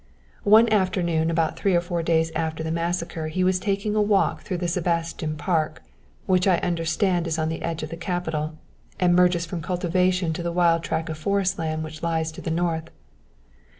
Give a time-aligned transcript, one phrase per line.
[0.49, 4.41] "One afternoon about three or four days after the massacre he was taking a walk
[4.41, 5.83] through the Sebastin Park,
[6.25, 8.57] which I understand is on the edge of the capital,
[8.99, 12.49] and merges from cultivation to the wild track of forest land which lies to the
[12.49, 12.89] north.